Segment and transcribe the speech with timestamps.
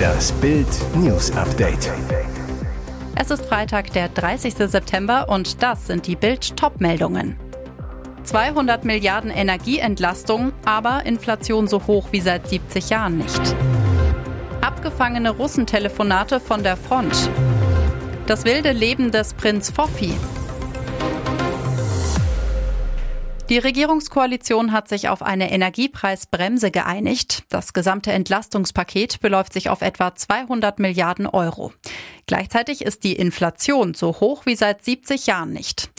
[0.00, 1.90] Das Bild News Update.
[3.16, 4.54] Es ist Freitag, der 30.
[4.54, 7.36] September und das sind die Bild Top-Meldungen.
[8.22, 13.56] 200 Milliarden Energieentlastung, aber Inflation so hoch wie seit 70 Jahren nicht.
[14.60, 17.28] Abgefangene Russentelefonate von der Front.
[18.26, 20.14] Das wilde Leben des Prinz Foffi.
[23.50, 27.42] Die Regierungskoalition hat sich auf eine Energiepreisbremse geeinigt.
[27.48, 31.72] Das gesamte Entlastungspaket beläuft sich auf etwa 200 Milliarden Euro.
[32.26, 35.90] Gleichzeitig ist die Inflation so hoch wie seit 70 Jahren nicht.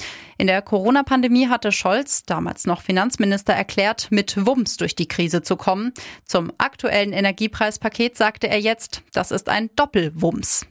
[0.42, 5.56] In der Corona-Pandemie hatte Scholz, damals noch Finanzminister, erklärt, mit Wumms durch die Krise zu
[5.56, 5.94] kommen.
[6.26, 10.66] Zum aktuellen Energiepreispaket sagte er jetzt, das ist ein Doppelwumms.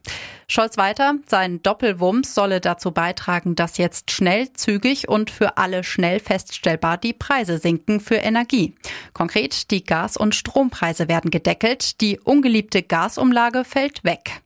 [0.48, 6.18] Scholz weiter, sein Doppelwumms solle dazu beitragen, dass jetzt schnell, zügig und für alle schnell
[6.18, 8.74] feststellbar die Preise sinken für Energie.
[9.12, 14.42] Konkret, die Gas- und Strompreise werden gedeckelt, die ungeliebte Gasumlage fällt weg.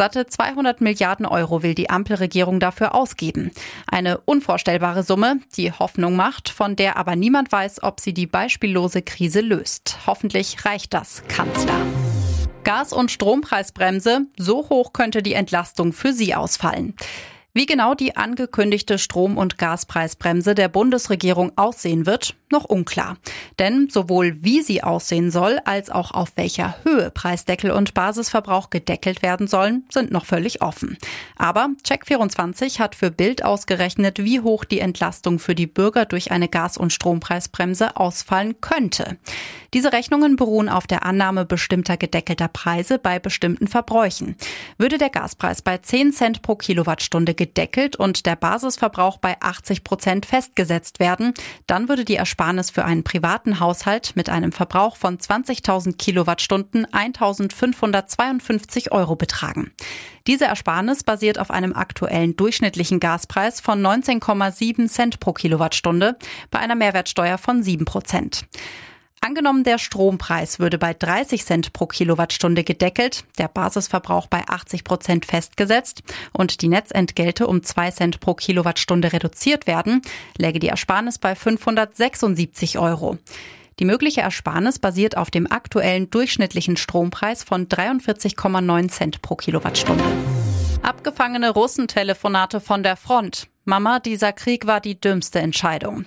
[0.00, 3.50] Satte 200 Milliarden Euro will die Ampelregierung dafür ausgeben.
[3.86, 9.02] Eine unvorstellbare Summe, die Hoffnung macht, von der aber niemand weiß, ob sie die beispiellose
[9.02, 9.98] Krise löst.
[10.06, 11.78] Hoffentlich reicht das, Kanzler.
[12.64, 16.94] Gas- und Strompreisbremse, so hoch könnte die Entlastung für Sie ausfallen.
[17.52, 23.16] Wie genau die angekündigte Strom- und Gaspreisbremse der Bundesregierung aussehen wird, noch unklar.
[23.58, 29.22] Denn sowohl wie sie aussehen soll, als auch auf welcher Höhe Preisdeckel und Basisverbrauch gedeckelt
[29.22, 30.96] werden sollen, sind noch völlig offen.
[31.36, 36.48] Aber Check24 hat für Bild ausgerechnet, wie hoch die Entlastung für die Bürger durch eine
[36.48, 39.16] Gas- und Strompreisbremse ausfallen könnte.
[39.72, 44.34] Diese Rechnungen beruhen auf der Annahme bestimmter gedeckelter Preise bei bestimmten Verbräuchen.
[44.78, 50.26] Würde der Gaspreis bei 10 Cent pro Kilowattstunde gedeckelt und der Basisverbrauch bei 80 Prozent
[50.26, 51.32] festgesetzt werden,
[51.66, 58.92] dann würde die Ersparnis für einen privaten Haushalt mit einem Verbrauch von 20.000 Kilowattstunden 1.552
[58.92, 59.72] Euro betragen.
[60.26, 66.18] Diese Ersparnis basiert auf einem aktuellen durchschnittlichen Gaspreis von 19,7 Cent pro Kilowattstunde
[66.50, 68.44] bei einer Mehrwertsteuer von 7 Prozent.
[69.22, 75.26] Angenommen, der Strompreis würde bei 30 Cent pro Kilowattstunde gedeckelt, der Basisverbrauch bei 80 Prozent
[75.26, 80.00] festgesetzt und die Netzentgelte um 2 Cent pro Kilowattstunde reduziert werden,
[80.38, 83.18] läge die Ersparnis bei 576 Euro.
[83.78, 90.04] Die mögliche Ersparnis basiert auf dem aktuellen durchschnittlichen Strompreis von 43,9 Cent pro Kilowattstunde.
[90.82, 93.48] Abgefangene Russentelefonate von der Front.
[93.66, 96.06] Mama, dieser Krieg war die dümmste Entscheidung.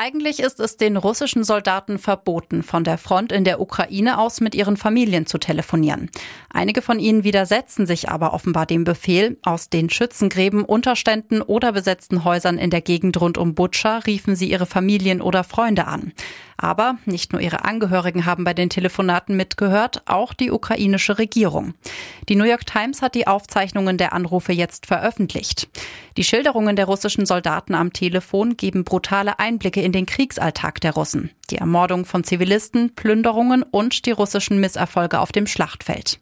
[0.00, 4.54] Eigentlich ist es den russischen Soldaten verboten, von der Front in der Ukraine aus mit
[4.54, 6.08] ihren Familien zu telefonieren.
[6.50, 9.38] Einige von ihnen widersetzen sich aber offenbar dem Befehl.
[9.42, 14.48] Aus den Schützengräben, Unterständen oder besetzten Häusern in der Gegend rund um Butscha riefen sie
[14.48, 16.12] ihre Familien oder Freunde an.
[16.60, 21.74] Aber nicht nur ihre Angehörigen haben bei den Telefonaten mitgehört, auch die ukrainische Regierung.
[22.28, 25.68] Die New York Times hat die Aufzeichnungen der Anrufe jetzt veröffentlicht.
[26.16, 31.30] Die Schilderungen der russischen Soldaten am Telefon geben brutale Einblicke in den Kriegsalltag der Russen.
[31.48, 36.20] Die Ermordung von Zivilisten, Plünderungen und die russischen Misserfolge auf dem Schlachtfeld.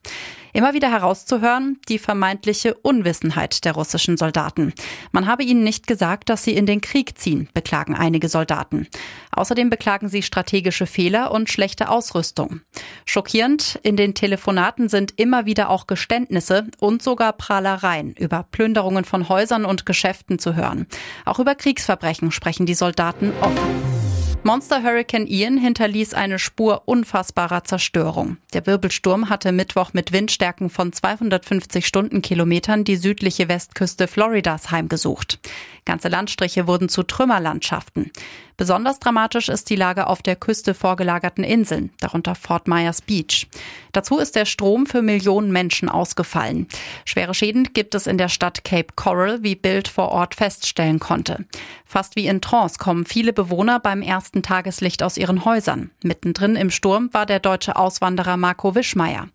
[0.57, 4.73] Immer wieder herauszuhören, die vermeintliche Unwissenheit der russischen Soldaten.
[5.13, 8.89] Man habe ihnen nicht gesagt, dass sie in den Krieg ziehen, beklagen einige Soldaten.
[9.33, 12.63] Außerdem beklagen sie strategische Fehler und schlechte Ausrüstung.
[13.05, 19.29] Schockierend, in den Telefonaten sind immer wieder auch Geständnisse und sogar Prahlereien über Plünderungen von
[19.29, 20.87] Häusern und Geschäften zu hören.
[21.27, 23.96] Auch über Kriegsverbrechen sprechen die Soldaten offen.
[24.47, 28.37] Monster Hurricane Ian hinterließ eine Spur unfassbarer Zerstörung.
[28.53, 35.41] Der Wirbelsturm hatte Mittwoch mit Windstärken von 250 Stundenkilometern die südliche Westküste Floridas heimgesucht.
[35.85, 38.13] Ganze Landstriche wurden zu Trümmerlandschaften.
[38.57, 43.47] Besonders dramatisch ist die Lage auf der Küste vorgelagerten Inseln, darunter Fort Myers Beach.
[43.93, 46.67] Dazu ist der Strom für Millionen Menschen ausgefallen.
[47.05, 51.45] Schwere Schäden gibt es in der Stadt Cape Coral, wie Bild vor Ort feststellen konnte.
[51.85, 55.91] Fast wie in Trance kommen viele Bewohner beim ersten Tageslicht aus ihren Häusern.
[56.03, 59.29] Mittendrin im Sturm war der deutsche Auswanderer Marco Wischmeier.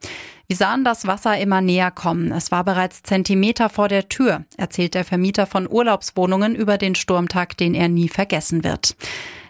[0.51, 2.33] Wir sahen das Wasser immer näher kommen.
[2.33, 7.55] Es war bereits Zentimeter vor der Tür, erzählt der Vermieter von Urlaubswohnungen über den Sturmtag,
[7.55, 8.97] den er nie vergessen wird.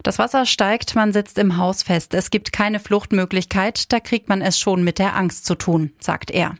[0.04, 2.14] Das Wasser steigt, man sitzt im Haus fest.
[2.14, 6.30] Es gibt keine Fluchtmöglichkeit, da kriegt man es schon mit der Angst zu tun, sagt
[6.32, 6.56] er.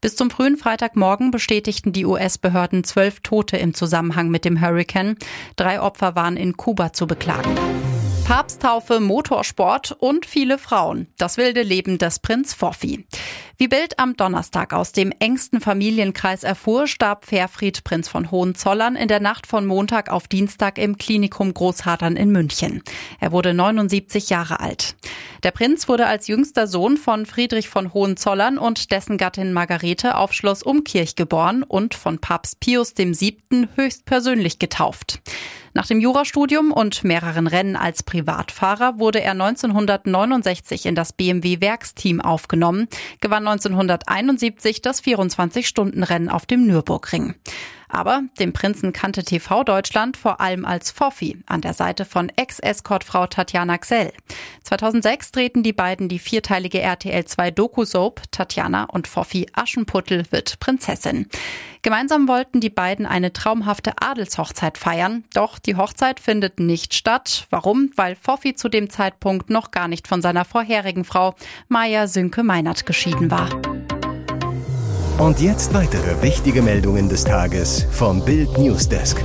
[0.00, 5.16] Bis zum frühen Freitagmorgen bestätigten die US-Behörden zwölf Tote im Zusammenhang mit dem Hurricane.
[5.56, 7.54] Drei Opfer waren in Kuba zu beklagen.
[8.26, 11.06] Papsttaufe, Motorsport und viele Frauen.
[11.16, 13.06] Das wilde Leben des Prinz Foffi.
[13.56, 19.06] Wie Bild am Donnerstag aus dem engsten Familienkreis erfuhr, starb Fairfried, Prinz von Hohenzollern, in
[19.06, 22.82] der Nacht von Montag auf Dienstag im Klinikum Großhadern in München.
[23.20, 24.96] Er wurde 79 Jahre alt.
[25.44, 30.32] Der Prinz wurde als jüngster Sohn von Friedrich von Hohenzollern und dessen Gattin Margarete auf
[30.32, 33.68] Schloss Umkirch geboren und von Papst Pius VII.
[33.76, 35.20] höchstpersönlich getauft.
[35.76, 42.22] Nach dem Jurastudium und mehreren Rennen als Privatfahrer wurde er 1969 in das BMW Werksteam
[42.22, 42.88] aufgenommen,
[43.20, 47.34] gewann 1971 das 24-Stunden-Rennen auf dem Nürburgring.
[47.88, 53.26] Aber den Prinzen kannte TV Deutschland vor allem als Foffi an der Seite von Ex-Escortfrau
[53.26, 54.12] Tatjana Xell.
[54.64, 61.28] 2006 drehten die beiden die vierteilige RTL 2 Doku-Soap Tatjana und Foffi Aschenputtel wird Prinzessin.
[61.82, 67.46] Gemeinsam wollten die beiden eine traumhafte Adelshochzeit feiern, doch die Hochzeit findet nicht statt.
[67.50, 67.90] Warum?
[67.94, 71.34] Weil Foffi zu dem Zeitpunkt noch gar nicht von seiner vorherigen Frau
[71.68, 73.75] Maja Sünke Meinert geschieden war.
[75.18, 79.24] Und jetzt weitere wichtige Meldungen des Tages vom Bild Newsdesk.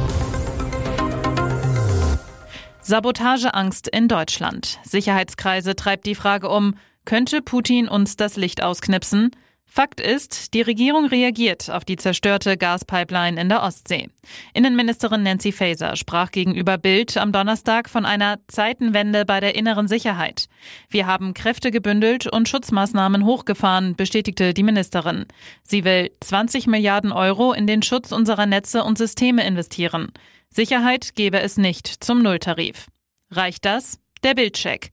[2.82, 4.80] Sabotageangst in Deutschland.
[4.84, 9.32] Sicherheitskreise treibt die Frage um, könnte Putin uns das Licht ausknipsen?
[9.74, 14.10] Fakt ist, die Regierung reagiert auf die zerstörte Gaspipeline in der Ostsee.
[14.54, 20.50] Innenministerin Nancy Faeser sprach gegenüber Bild am Donnerstag von einer Zeitenwende bei der inneren Sicherheit.
[20.90, 25.24] Wir haben Kräfte gebündelt und Schutzmaßnahmen hochgefahren, bestätigte die Ministerin.
[25.64, 30.12] Sie will 20 Milliarden Euro in den Schutz unserer Netze und Systeme investieren.
[30.50, 32.88] Sicherheit gebe es nicht zum Nulltarif.
[33.30, 34.00] Reicht das?
[34.22, 34.92] Der Bildcheck.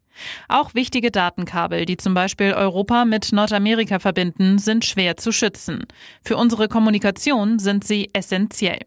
[0.48, 5.86] Auch wichtige Datenkabel, die zum Beispiel Europa mit Nordamerika verbinden, sind schwer zu schützen.
[6.22, 8.80] Für unsere Kommunikation sind sie essentiell.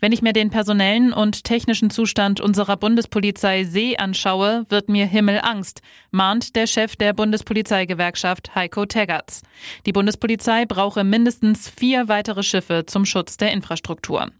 [0.00, 5.82] Wenn ich mir den personellen und technischen Zustand unserer Bundespolizei See anschaue, wird mir Himmelangst,
[6.10, 9.42] mahnt der Chef der Bundespolizeigewerkschaft Heiko Teggerts.
[9.86, 14.30] Die Bundespolizei brauche mindestens vier weitere Schiffe zum Schutz der Infrastruktur.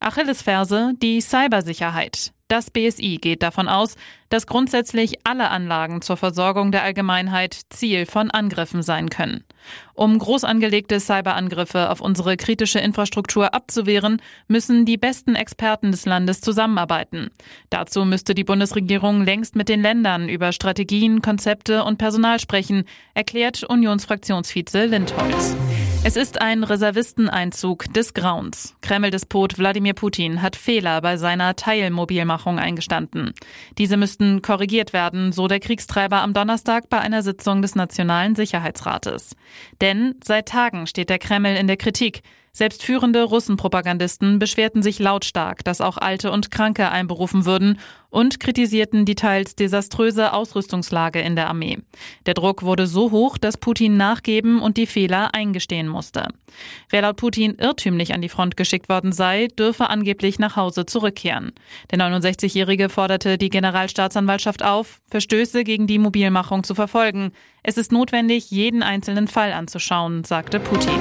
[0.00, 2.32] Achillesferse, die Cybersicherheit.
[2.48, 3.96] Das BSI geht davon aus,
[4.30, 9.44] dass grundsätzlich alle Anlagen zur Versorgung der Allgemeinheit Ziel von Angriffen sein können.
[9.92, 16.40] Um groß angelegte Cyberangriffe auf unsere kritische Infrastruktur abzuwehren, müssen die besten Experten des Landes
[16.40, 17.30] zusammenarbeiten.
[17.68, 23.62] Dazu müsste die Bundesregierung längst mit den Ländern über Strategien, Konzepte und Personal sprechen, erklärt
[23.62, 25.54] Unionsfraktionsvize Lindholz.
[26.04, 28.76] Es ist ein Reservisteneinzug des Grauens.
[28.82, 33.34] Kreml-Despot Wladimir Putin hat Fehler bei seiner Teilmobilmachung eingestanden.
[33.76, 39.34] Diese müssten korrigiert werden, so der Kriegstreiber am Donnerstag bei einer Sitzung des Nationalen Sicherheitsrates.
[39.80, 42.22] Denn seit Tagen steht der Kreml in der Kritik.
[42.52, 47.78] Selbst führende Russenpropagandisten beschwerten sich lautstark, dass auch Alte und Kranke einberufen würden
[48.10, 51.78] und kritisierten die teils desaströse Ausrüstungslage in der Armee.
[52.26, 56.28] Der Druck wurde so hoch, dass Putin nachgeben und die Fehler eingestehen musste.
[56.88, 61.52] Wer laut Putin irrtümlich an die Front geschickt worden sei, dürfe angeblich nach Hause zurückkehren.
[61.90, 67.32] Der 69-Jährige forderte die Generalstaatsanwaltschaft auf, Verstöße gegen die Mobilmachung zu verfolgen.
[67.62, 70.98] Es ist notwendig, jeden einzelnen Fall anzuschauen, sagte Putin.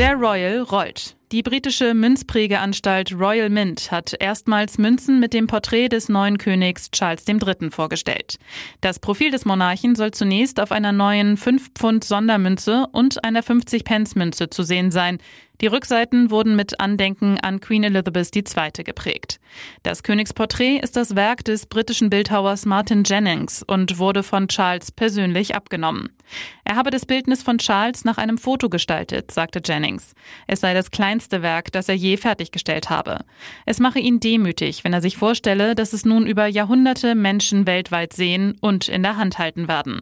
[0.00, 1.14] Der Royal rollt.
[1.30, 7.28] Die britische Münzprägeanstalt Royal Mint hat erstmals Münzen mit dem Porträt des neuen Königs Charles
[7.28, 7.70] III.
[7.70, 8.38] vorgestellt.
[8.80, 13.84] Das Profil des Monarchen soll zunächst auf einer neuen 5 Pfund Sondermünze und einer 50
[13.84, 15.18] Pence Münze zu sehen sein.
[15.60, 18.82] Die Rückseiten wurden mit Andenken an Queen Elizabeth II.
[18.82, 19.38] geprägt.
[19.82, 25.54] Das Königsporträt ist das Werk des britischen Bildhauers Martin Jennings und wurde von Charles persönlich
[25.54, 26.10] abgenommen.
[26.64, 30.14] Er habe das Bildnis von Charles nach einem Foto gestaltet, sagte Jennings.
[30.46, 33.18] Es sei das kleinste Werk, das er je fertiggestellt habe.
[33.66, 38.14] Es mache ihn demütig, wenn er sich vorstelle, dass es nun über Jahrhunderte Menschen weltweit
[38.14, 40.00] sehen und in der Hand halten werden.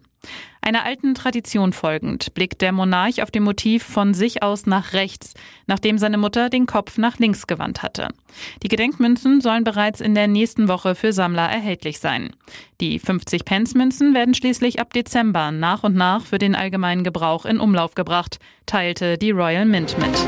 [0.60, 5.34] Einer alten Tradition folgend blickt der Monarch auf dem Motiv von sich aus nach rechts,
[5.66, 8.08] nachdem seine Mutter den Kopf nach links gewandt hatte.
[8.62, 12.36] Die Gedenkmünzen sollen bereits in der nächsten Woche für Sammler erhältlich sein.
[12.80, 17.46] Die 50 Pence Münzen werden schließlich ab Dezember nach und nach für den allgemeinen Gebrauch
[17.46, 20.18] in Umlauf gebracht, teilte die Royal Mint mit.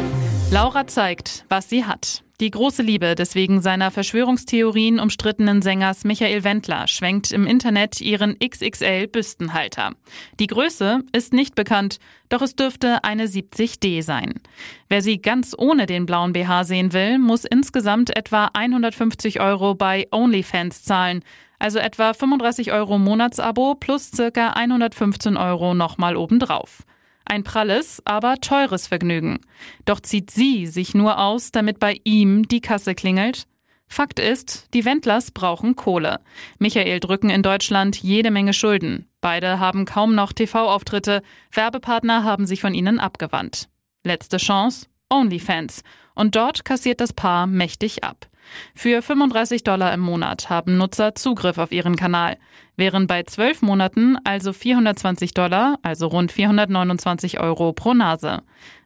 [0.51, 2.23] Laura zeigt, was sie hat.
[2.41, 8.39] Die große Liebe des wegen seiner Verschwörungstheorien umstrittenen Sängers Michael Wendler schwenkt im Internet ihren
[8.39, 9.93] XXL-Büstenhalter.
[10.39, 11.99] Die Größe ist nicht bekannt,
[12.31, 14.41] doch es dürfte eine 70D sein.
[14.89, 20.09] Wer sie ganz ohne den blauen BH sehen will, muss insgesamt etwa 150 Euro bei
[20.11, 21.23] OnlyFans zahlen,
[21.59, 26.87] also etwa 35 Euro Monatsabo plus circa 115 Euro nochmal obendrauf.
[27.31, 29.39] Ein pralles, aber teures Vergnügen.
[29.85, 33.45] Doch zieht sie sich nur aus, damit bei ihm die Kasse klingelt?
[33.87, 36.19] Fakt ist, die Wendlers brauchen Kohle.
[36.59, 39.07] Michael drücken in Deutschland jede Menge Schulden.
[39.21, 41.23] Beide haben kaum noch TV-Auftritte.
[41.53, 43.69] Werbepartner haben sich von ihnen abgewandt.
[44.03, 44.89] Letzte Chance?
[45.09, 45.85] OnlyFans.
[46.17, 48.27] Und dort kassiert das Paar mächtig ab.
[48.75, 52.37] Für 35 Dollar im Monat haben Nutzer Zugriff auf ihren Kanal.
[52.77, 58.43] Wären bei 12 Monaten also 420 Dollar, also rund 429 Euro pro Nase.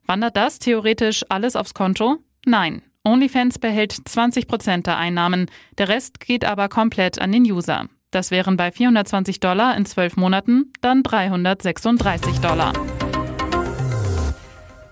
[0.06, 2.18] Wandert das theoretisch alles aufs Konto?
[2.44, 2.82] Nein.
[3.04, 7.86] OnlyFans behält 20 Prozent der Einnahmen, der Rest geht aber komplett an den User.
[8.10, 12.72] Das wären bei 420 Dollar in 12 Monaten dann 336 Dollar.